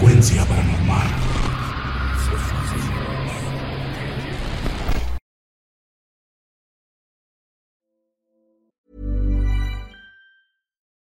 [0.00, 1.39] Frecuencia paranormal.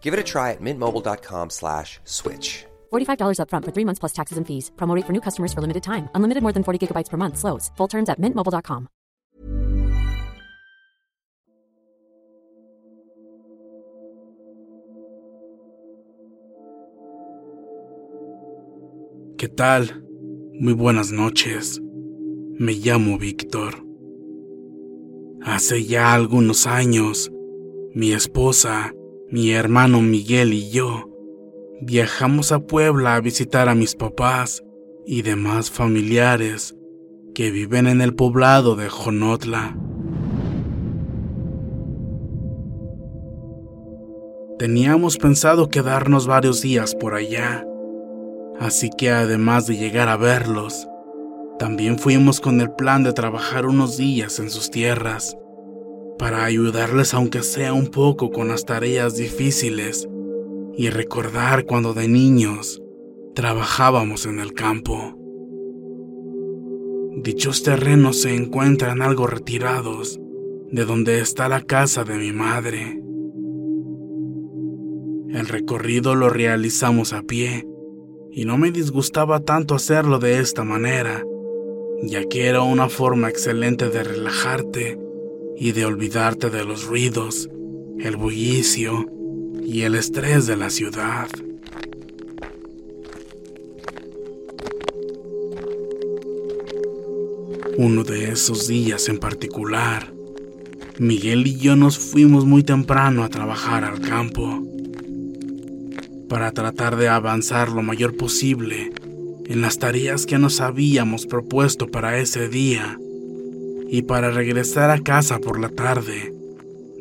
[0.00, 2.64] Give it a try at mintmobile.com slash switch.
[2.92, 4.70] $45 upfront for three months plus taxes and fees.
[4.76, 6.08] Promo rate for new customers for limited time.
[6.14, 7.38] Unlimited more than 40 gigabytes per month.
[7.38, 7.72] Slows.
[7.76, 8.86] Full terms at mintmobile.com.
[19.38, 20.02] ¿Qué tal?
[20.58, 21.78] Muy buenas noches.
[22.58, 23.84] Me llamo Víctor.
[25.42, 27.30] Hace ya algunos años,
[27.94, 28.94] mi esposa,
[29.28, 31.10] mi hermano Miguel y yo
[31.80, 34.62] viajamos a Puebla a visitar a mis papás
[35.04, 36.76] y demás familiares
[37.34, 39.76] que viven en el poblado de Jonotla.
[44.58, 47.66] Teníamos pensado quedarnos varios días por allá,
[48.58, 50.88] así que además de llegar a verlos,
[51.58, 55.36] también fuimos con el plan de trabajar unos días en sus tierras,
[56.18, 60.08] para ayudarles aunque sea un poco con las tareas difíciles
[60.76, 62.82] y recordar cuando de niños
[63.34, 65.14] trabajábamos en el campo.
[67.22, 70.20] Dichos terrenos se encuentran algo retirados
[70.70, 73.00] de donde está la casa de mi madre.
[75.30, 77.66] El recorrido lo realizamos a pie
[78.30, 81.24] y no me disgustaba tanto hacerlo de esta manera,
[82.02, 85.05] ya que era una forma excelente de relajarte
[85.58, 87.48] y de olvidarte de los ruidos,
[87.98, 89.06] el bullicio
[89.64, 91.28] y el estrés de la ciudad.
[97.78, 100.12] Uno de esos días en particular,
[100.98, 104.62] Miguel y yo nos fuimos muy temprano a trabajar al campo
[106.28, 108.92] para tratar de avanzar lo mayor posible
[109.46, 112.98] en las tareas que nos habíamos propuesto para ese día
[113.88, 116.34] y para regresar a casa por la tarde,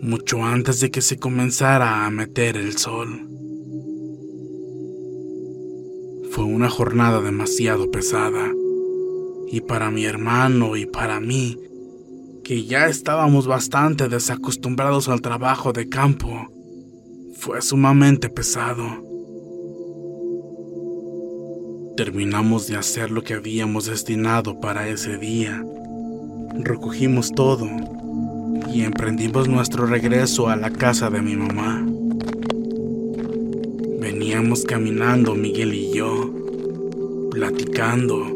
[0.02, 3.28] mucho antes de que se comenzara a meter el sol.
[6.32, 8.52] Fue una jornada demasiado pesada
[9.48, 11.58] y para mi hermano y para mí,
[12.44, 16.48] que ya estábamos bastante desacostumbrados al trabajo de campo,
[17.38, 18.84] fue sumamente pesado.
[21.96, 25.64] Terminamos de hacer lo que habíamos destinado para ese día.
[26.60, 27.70] Recogimos todo
[28.74, 31.86] y emprendimos nuestro regreso a la casa de mi mamá.
[34.00, 36.34] Veníamos caminando Miguel y yo,
[37.32, 38.34] platicando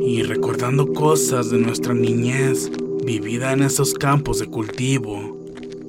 [0.00, 2.70] y recordando cosas de nuestra niñez
[3.04, 5.38] vivida en esos campos de cultivo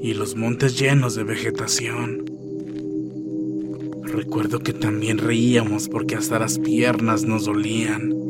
[0.01, 2.25] y los montes llenos de vegetación.
[4.03, 8.24] Recuerdo que también reíamos porque hasta las piernas nos dolían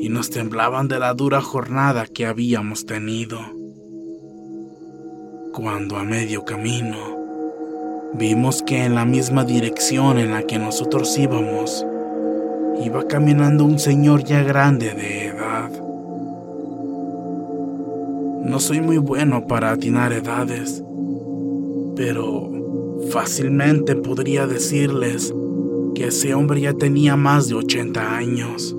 [0.00, 3.38] y nos temblaban de la dura jornada que habíamos tenido.
[5.52, 6.96] Cuando a medio camino
[8.14, 11.84] vimos que en la misma dirección en la que nosotros íbamos
[12.82, 15.70] iba caminando un señor ya grande de edad.
[18.42, 20.82] No soy muy bueno para atinar edades,
[21.94, 22.50] pero
[23.10, 25.34] fácilmente podría decirles
[25.94, 28.74] que ese hombre ya tenía más de 80 años.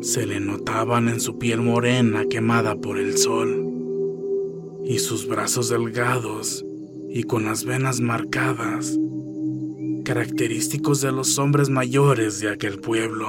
[0.00, 3.66] Se le notaban en su piel morena quemada por el sol
[4.84, 6.64] y sus brazos delgados
[7.08, 8.98] y con las venas marcadas,
[10.04, 13.28] característicos de los hombres mayores de aquel pueblo.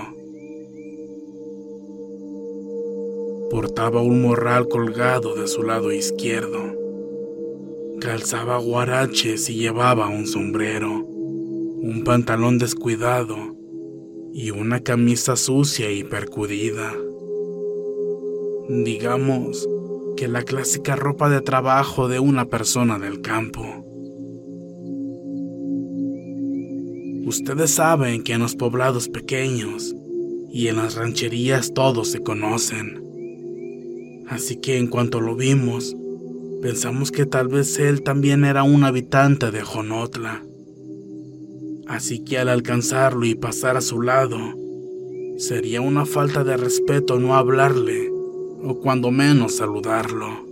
[3.50, 6.76] Portaba un morral colgado de su lado izquierdo.
[8.02, 13.57] Calzaba guaraches y llevaba un sombrero, un pantalón descuidado
[14.40, 16.94] y una camisa sucia y percudida.
[18.70, 19.68] Digamos
[20.16, 23.64] que la clásica ropa de trabajo de una persona del campo.
[27.26, 29.96] Ustedes saben que en los poblados pequeños
[30.52, 33.02] y en las rancherías todos se conocen.
[34.30, 35.96] Así que en cuanto lo vimos,
[36.62, 40.44] pensamos que tal vez él también era un habitante de Jonotla.
[41.88, 44.38] Así que al alcanzarlo y pasar a su lado,
[45.38, 48.10] sería una falta de respeto no hablarle
[48.64, 50.46] o cuando menos saludarlo.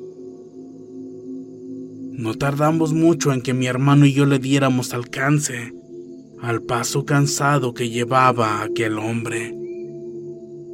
[2.12, 5.74] No tardamos mucho en que mi hermano y yo le diéramos alcance
[6.42, 9.54] al paso cansado que llevaba aquel hombre.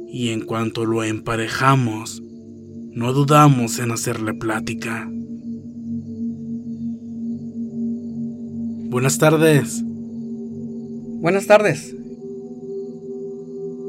[0.08, 2.22] Y en cuanto lo emparejamos,
[2.92, 5.08] no dudamos en hacerle plática.
[8.90, 9.82] Buenas tardes.
[11.22, 11.94] Buenas tardes.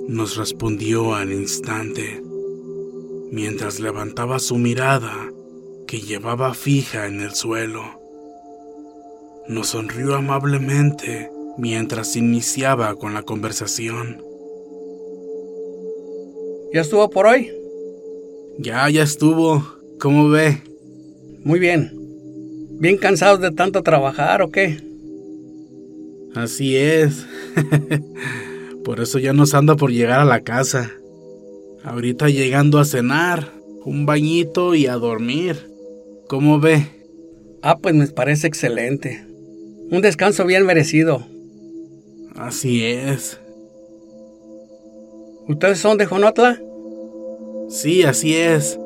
[0.08, 2.22] Nos respondió al instante,
[3.32, 5.32] mientras levantaba su mirada
[5.88, 7.82] que llevaba fija en el suelo.
[9.48, 14.22] Nos sonrió amablemente mientras iniciaba con la conversación.
[16.72, 17.52] ¿Ya estuvo por hoy?
[18.60, 19.66] Ya, ya estuvo.
[20.00, 20.62] ¿Cómo ve?
[21.44, 21.92] Muy bien.
[22.80, 24.93] ¿Bien cansados de tanto trabajar o qué?
[26.36, 27.26] Así es.
[28.86, 30.92] por eso ya nos anda por llegar a la casa.
[31.84, 33.52] Ahorita llegando a cenar,
[33.86, 35.70] un bañito y a dormir.
[36.28, 36.88] ¿Cómo ve?
[37.62, 39.26] Ah, pues me parece excelente.
[39.92, 41.26] Un descanso bien merecido.
[42.36, 43.40] Así es.
[45.48, 46.60] ¿Ustedes son de Jonotla?
[47.70, 48.80] Sí, así es.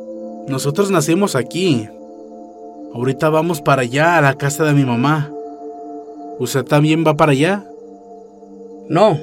[0.47, 1.87] Nosotros nacimos aquí.
[2.93, 5.31] Ahorita vamos para allá, a la casa de mi mamá.
[6.39, 7.65] ¿Usted también va para allá?
[8.89, 9.19] No,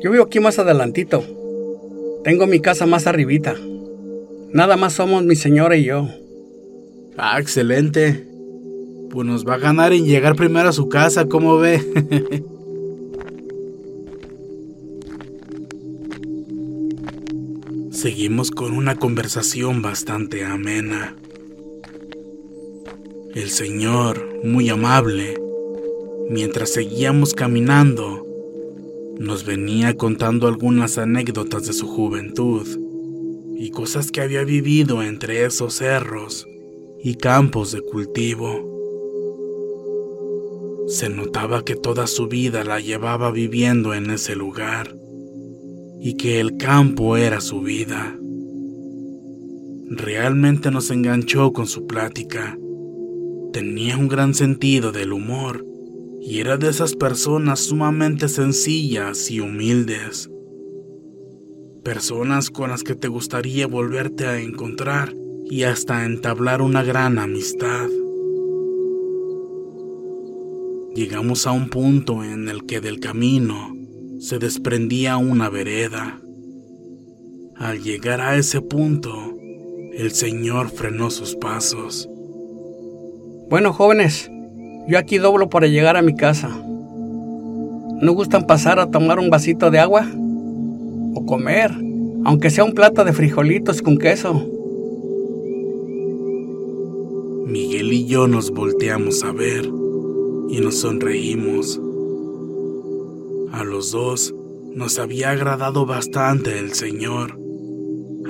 [0.00, 1.22] yo vivo aquí más adelantito.
[2.24, 3.54] Tengo mi casa más arribita.
[4.52, 6.08] Nada más somos mi señora y yo.
[7.16, 8.26] Ah, excelente.
[9.10, 11.80] Pues nos va a ganar en llegar primero a su casa, ¿cómo ve?
[17.92, 21.16] Seguimos con una conversación bastante amena.
[23.34, 25.36] El señor, muy amable,
[26.28, 28.26] mientras seguíamos caminando,
[29.18, 32.66] nos venía contando algunas anécdotas de su juventud
[33.56, 36.46] y cosas que había vivido entre esos cerros
[37.02, 38.74] y campos de cultivo.
[40.88, 44.94] Se notaba que toda su vida la llevaba viviendo en ese lugar
[46.00, 48.18] y que el campo era su vida.
[49.88, 52.58] Realmente nos enganchó con su plática.
[53.52, 55.64] Tenía un gran sentido del humor
[56.28, 60.28] y era de esas personas sumamente sencillas y humildes.
[61.84, 65.14] Personas con las que te gustaría volverte a encontrar
[65.48, 67.88] y hasta entablar una gran amistad.
[70.96, 73.76] Llegamos a un punto en el que del camino
[74.18, 76.20] se desprendía una vereda.
[77.54, 79.14] Al llegar a ese punto,
[79.94, 82.08] el señor frenó sus pasos.
[83.48, 84.28] Bueno, jóvenes,
[84.88, 86.48] yo aquí doblo para llegar a mi casa.
[86.48, 90.06] ¿No gustan pasar a tomar un vasito de agua?
[91.14, 91.72] O comer,
[92.24, 94.34] aunque sea un plato de frijolitos con queso.
[97.46, 99.64] Miguel y yo nos volteamos a ver
[100.50, 101.80] y nos sonreímos.
[103.52, 104.34] A los dos
[104.74, 107.38] nos había agradado bastante el Señor,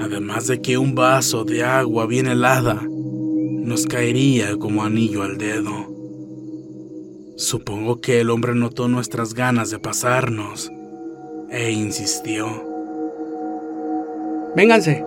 [0.00, 5.95] además de que un vaso de agua bien helada nos caería como anillo al dedo.
[7.36, 10.72] Supongo que el hombre notó nuestras ganas de pasarnos
[11.50, 12.46] e insistió.
[14.56, 15.04] Vénganse,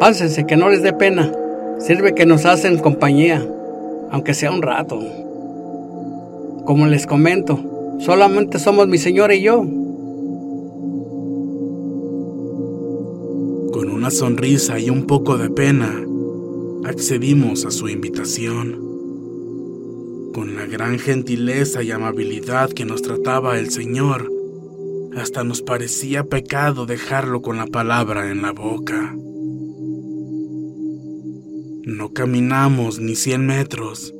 [0.00, 1.32] pásense, que no les dé pena.
[1.78, 3.46] Sirve que nos hacen compañía.
[4.10, 4.98] aunque sea un rato.
[6.66, 9.60] Como les comento, solamente somos mi señora y yo.
[13.72, 16.04] Con una sonrisa y un poco de pena,
[16.84, 18.91] accedimos a su invitación.
[20.32, 24.30] Con la gran gentileza y amabilidad que nos trataba el Señor,
[25.14, 29.14] hasta nos parecía pecado dejarlo con la palabra en la boca.
[31.84, 34.14] No caminamos ni cien metros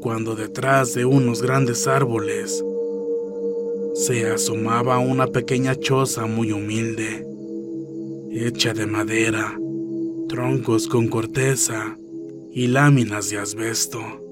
[0.00, 2.64] cuando detrás de unos grandes árboles
[3.94, 7.26] se asomaba una pequeña choza muy humilde,
[8.32, 9.58] hecha de madera,
[10.28, 11.98] troncos con corteza
[12.50, 14.23] y láminas de asbesto.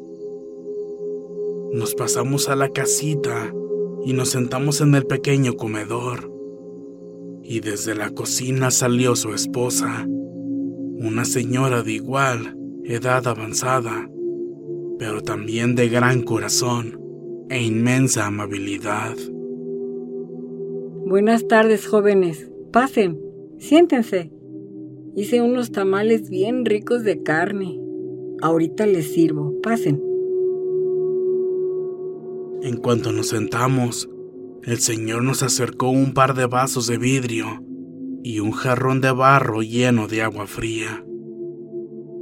[1.72, 3.50] Nos pasamos a la casita
[4.04, 6.30] y nos sentamos en el pequeño comedor.
[7.42, 14.06] Y desde la cocina salió su esposa, una señora de igual edad avanzada,
[14.98, 17.00] pero también de gran corazón
[17.48, 19.16] e inmensa amabilidad.
[21.06, 22.50] Buenas tardes, jóvenes.
[22.70, 23.18] Pasen,
[23.56, 24.30] siéntense.
[25.16, 27.80] Hice unos tamales bien ricos de carne.
[28.42, 29.58] Ahorita les sirvo.
[29.62, 30.11] Pasen.
[32.62, 34.08] En cuanto nos sentamos,
[34.62, 37.60] el señor nos acercó un par de vasos de vidrio
[38.22, 41.04] y un jarrón de barro lleno de agua fría.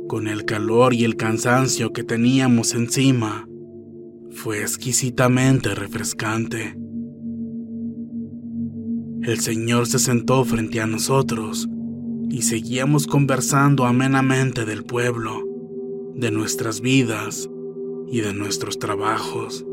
[0.08, 3.46] Con el calor y el cansancio que teníamos encima,
[4.30, 6.74] fue exquisitamente refrescante.
[9.22, 11.68] El señor se sentó frente a nosotros
[12.30, 15.46] y seguíamos conversando amenamente del pueblo,
[16.14, 17.50] de nuestras vidas
[18.10, 19.66] y de nuestros trabajos.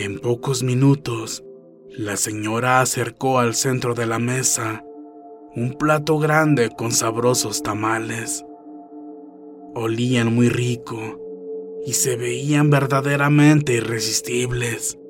[0.00, 1.42] En pocos minutos,
[1.90, 4.84] la señora acercó al centro de la mesa
[5.56, 8.44] un plato grande con sabrosos tamales.
[9.74, 11.20] Olían muy rico
[11.84, 15.00] y se veían verdaderamente irresistibles.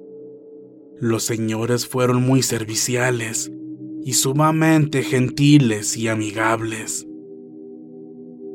[0.99, 3.53] Los señores fueron muy serviciales
[4.07, 7.07] y sumamente gentiles y amigables.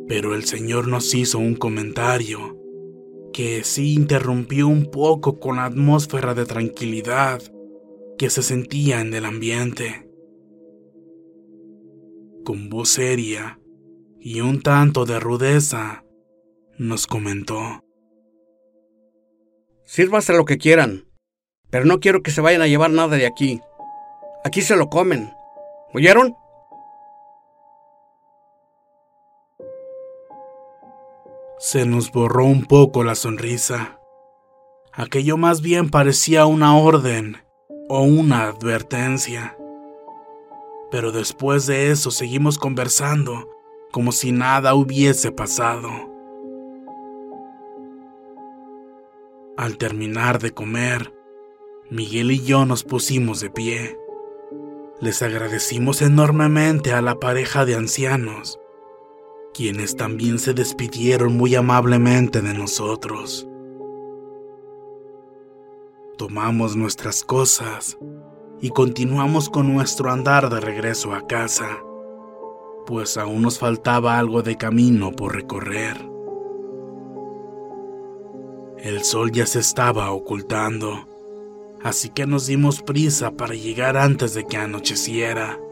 [0.07, 2.57] Pero el señor nos hizo un comentario
[3.33, 7.41] que sí interrumpió un poco con la atmósfera de tranquilidad
[8.17, 10.09] que se sentía en el ambiente.
[12.45, 13.59] Con voz seria
[14.19, 16.05] y un tanto de rudeza,
[16.77, 17.83] nos comentó.
[19.83, 21.09] Sírvase lo que quieran,
[21.69, 23.59] pero no quiero que se vayan a llevar nada de aquí.
[24.45, 25.31] Aquí se lo comen.
[25.93, 26.35] ¿Oyeron?
[31.65, 33.97] Se nos borró un poco la sonrisa.
[34.91, 37.37] Aquello más bien parecía una orden
[37.87, 39.57] o una advertencia.
[40.91, 43.49] Pero después de eso seguimos conversando
[43.93, 45.89] como si nada hubiese pasado.
[49.55, 51.13] Al terminar de comer,
[51.89, 53.97] Miguel y yo nos pusimos de pie.
[54.99, 58.59] Les agradecimos enormemente a la pareja de ancianos
[59.53, 63.47] quienes también se despidieron muy amablemente de nosotros.
[66.17, 67.97] Tomamos nuestras cosas
[68.61, 71.79] y continuamos con nuestro andar de regreso a casa,
[72.85, 75.97] pues aún nos faltaba algo de camino por recorrer.
[78.77, 81.07] El sol ya se estaba ocultando,
[81.83, 85.62] así que nos dimos prisa para llegar antes de que anocheciera.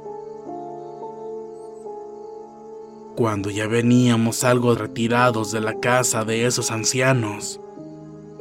[3.22, 7.62] Cuando ya veníamos algo retirados de la casa de esos ancianos,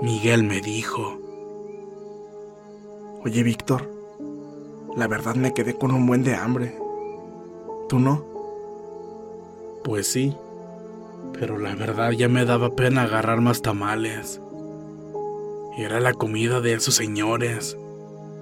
[0.01, 1.21] Miguel me dijo,
[3.23, 3.93] Oye Víctor,
[4.97, 6.79] la verdad me quedé con un buen de hambre.
[7.91, 8.25] ¿Tú no?
[9.85, 10.35] Pues sí,
[11.35, 14.41] pero la verdad ya me daba pena agarrar más tamales.
[15.77, 17.77] Era la comida de esos señores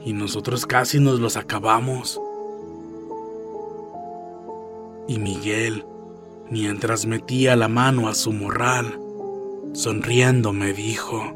[0.05, 2.21] y nosotros casi nos los acabamos.
[5.09, 5.85] Y Miguel,
[6.51, 8.99] mientras metía la mano a su morral.
[9.75, 11.35] Sonriendo me dijo.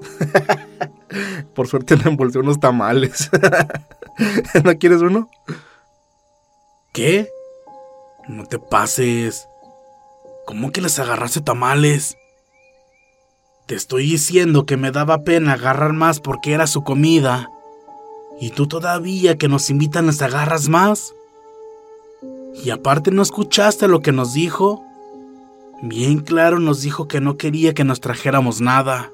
[1.54, 3.30] Por suerte le envolvió unos tamales.
[4.64, 5.28] ¿No quieres uno?
[6.92, 7.28] ¿Qué?
[8.28, 9.46] No te pases.
[10.46, 12.16] ¿Cómo que les agarraste tamales?
[13.66, 17.50] Te estoy diciendo que me daba pena agarrar más porque era su comida.
[18.40, 21.12] ¿Y tú todavía que nos invitan les agarras más?
[22.64, 24.84] Y aparte no escuchaste lo que nos dijo.
[25.82, 29.12] Bien claro nos dijo que no quería que nos trajéramos nada.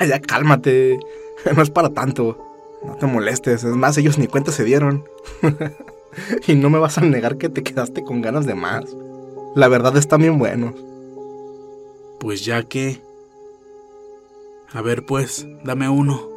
[0.06, 0.98] ya cálmate.
[1.54, 2.36] No es para tanto.
[2.84, 3.62] No te molestes.
[3.62, 5.04] Es más, ellos ni cuenta se dieron.
[6.48, 8.84] y no me vas a negar que te quedaste con ganas de más.
[9.54, 10.74] La verdad están bien buenos.
[12.18, 13.00] Pues ya que...
[14.72, 16.28] A ver pues, dame uno.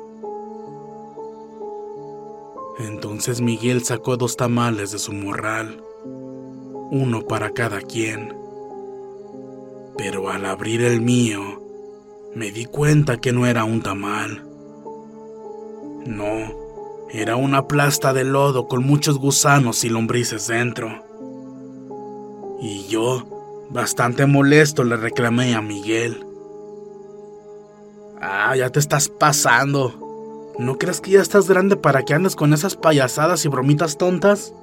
[2.79, 8.33] Entonces Miguel sacó dos tamales de su morral, uno para cada quien.
[9.97, 11.61] Pero al abrir el mío,
[12.35, 14.43] me di cuenta que no era un tamal.
[16.05, 16.61] No,
[17.11, 21.03] era una plasta de lodo con muchos gusanos y lombrices dentro.
[22.59, 26.25] Y yo, bastante molesto, le reclamé a Miguel.
[28.21, 30.53] Ah, ya te estás pasando.
[30.59, 34.53] ¿No crees que ya estás grande para que andes con esas payasadas y bromitas tontas?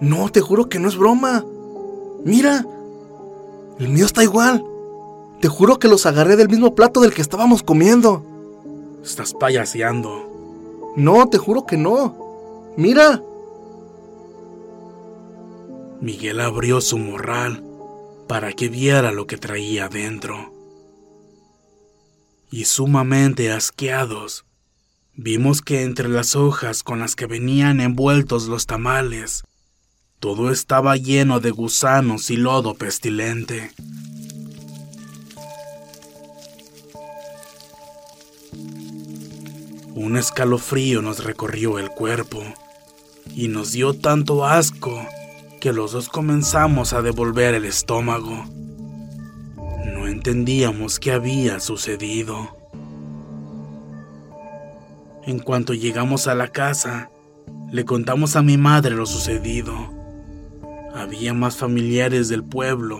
[0.00, 1.44] No, te juro que no es broma.
[2.24, 2.64] Mira,
[3.78, 4.64] el mío está igual.
[5.40, 8.24] Te juro que los agarré del mismo plato del que estábamos comiendo.
[9.04, 10.92] Estás payaseando.
[10.96, 12.72] No, te juro que no.
[12.76, 13.22] Mira.
[16.00, 17.64] Miguel abrió su morral
[18.28, 20.52] para que viera lo que traía adentro.
[22.50, 24.44] Y sumamente asqueados,
[25.14, 29.44] vimos que entre las hojas con las que venían envueltos los tamales,
[30.20, 33.70] todo estaba lleno de gusanos y lodo pestilente.
[39.94, 42.42] Un escalofrío nos recorrió el cuerpo
[43.34, 45.00] y nos dio tanto asco
[45.60, 48.44] que los dos comenzamos a devolver el estómago.
[49.86, 52.56] No entendíamos qué había sucedido.
[55.24, 57.10] En cuanto llegamos a la casa,
[57.70, 59.97] le contamos a mi madre lo sucedido.
[60.98, 62.98] Había más familiares del pueblo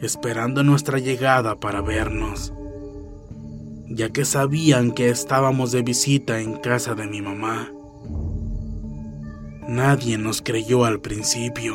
[0.00, 2.52] esperando nuestra llegada para vernos
[3.88, 7.70] ya que sabían que estábamos de visita en casa de mi mamá.
[9.68, 11.74] Nadie nos creyó al principio,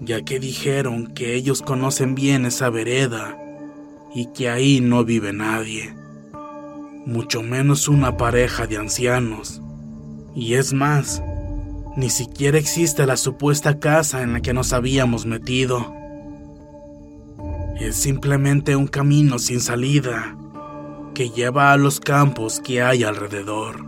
[0.00, 3.36] ya que dijeron que ellos conocen bien esa vereda
[4.14, 5.94] y que ahí no vive nadie,
[7.04, 9.60] mucho menos una pareja de ancianos.
[10.34, 11.22] Y es más,
[11.98, 15.92] ni siquiera existe la supuesta casa en la que nos habíamos metido.
[17.80, 20.38] Es simplemente un camino sin salida
[21.12, 23.84] que lleva a los campos que hay alrededor.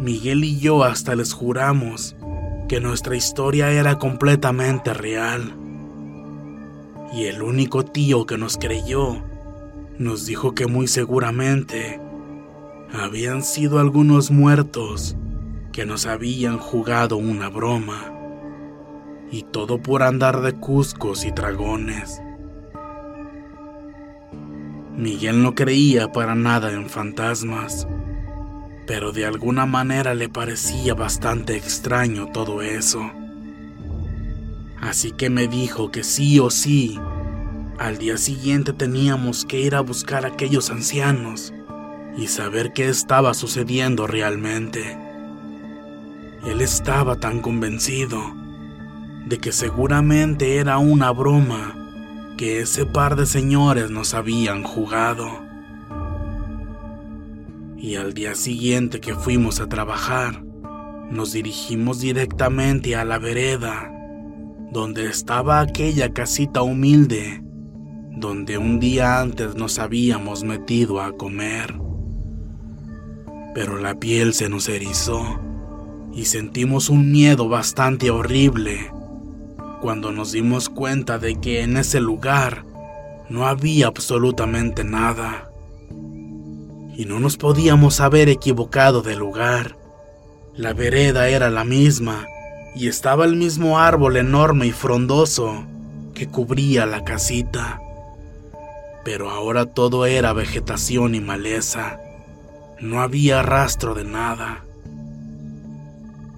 [0.00, 2.16] Miguel y yo hasta les juramos
[2.68, 5.54] que nuestra historia era completamente real.
[7.14, 9.22] Y el único tío que nos creyó
[9.96, 12.00] nos dijo que muy seguramente
[12.92, 15.16] habían sido algunos muertos
[15.72, 18.14] que nos habían jugado una broma.
[19.30, 22.22] Y todo por andar de cuscos y dragones.
[24.96, 27.86] Miguel no creía para nada en fantasmas,
[28.86, 33.10] pero de alguna manera le parecía bastante extraño todo eso.
[34.80, 36.98] Así que me dijo que sí o sí,
[37.78, 41.52] al día siguiente teníamos que ir a buscar a aquellos ancianos
[42.18, 44.98] y saber qué estaba sucediendo realmente.
[46.44, 48.20] Él estaba tan convencido
[49.26, 51.76] de que seguramente era una broma
[52.36, 55.28] que ese par de señores nos habían jugado.
[57.76, 60.42] Y al día siguiente que fuimos a trabajar,
[61.12, 63.92] nos dirigimos directamente a la vereda,
[64.72, 67.44] donde estaba aquella casita humilde,
[68.10, 71.87] donde un día antes nos habíamos metido a comer.
[73.58, 75.40] Pero la piel se nos erizó
[76.14, 78.92] y sentimos un miedo bastante horrible
[79.80, 82.64] cuando nos dimos cuenta de que en ese lugar
[83.28, 85.50] no había absolutamente nada.
[86.96, 89.76] Y no nos podíamos haber equivocado de lugar.
[90.54, 92.26] La vereda era la misma
[92.76, 95.64] y estaba el mismo árbol enorme y frondoso
[96.14, 97.80] que cubría la casita.
[99.04, 101.98] Pero ahora todo era vegetación y maleza.
[102.80, 104.64] No había rastro de nada.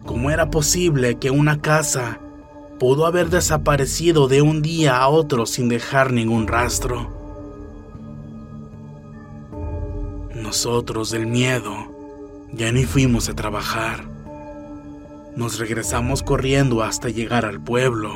[0.05, 2.19] ¿Cómo era posible que una casa
[2.81, 7.11] pudo haber desaparecido de un día a otro sin dejar ningún rastro.
[10.35, 11.75] Nosotros del miedo
[12.55, 14.05] ya ni fuimos a trabajar.
[15.37, 18.15] Nos regresamos corriendo hasta llegar al pueblo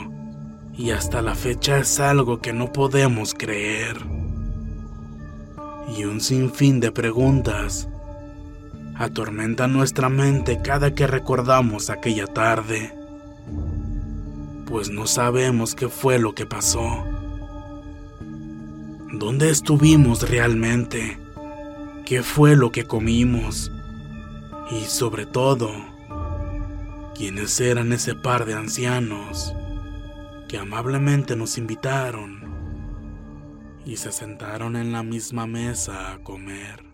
[0.72, 3.98] y hasta la fecha es algo que no podemos creer.
[5.94, 7.86] Y un sinfín de preguntas
[8.94, 12.92] atormentan nuestra mente cada que recordamos aquella tarde
[14.74, 17.04] pues no sabemos qué fue lo que pasó.
[19.12, 21.16] ¿Dónde estuvimos realmente?
[22.04, 23.70] ¿Qué fue lo que comimos?
[24.72, 25.70] Y sobre todo,
[27.14, 29.54] ¿quiénes eran ese par de ancianos
[30.48, 32.42] que amablemente nos invitaron
[33.84, 36.93] y se sentaron en la misma mesa a comer.